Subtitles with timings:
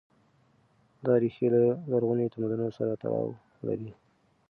[1.05, 3.27] دا ريښې له لرغونو تمدنونو سره تړاو
[3.67, 3.91] لري.